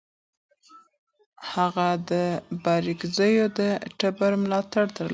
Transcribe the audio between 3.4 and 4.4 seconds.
د ټبر